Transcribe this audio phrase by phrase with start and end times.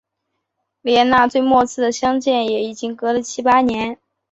[0.81, 3.99] 连那最末次的相见也已经隔了七八年